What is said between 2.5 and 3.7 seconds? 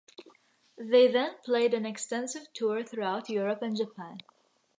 tour throughout Europe